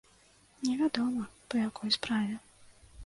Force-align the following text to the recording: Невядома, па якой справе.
Невядома, 0.69 1.23
па 1.53 1.61
якой 1.69 1.93
справе. 1.97 2.35